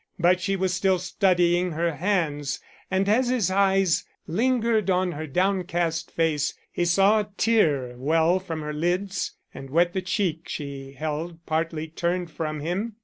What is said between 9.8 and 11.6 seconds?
the cheek she held